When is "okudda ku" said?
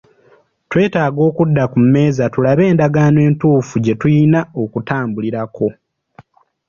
1.29-1.77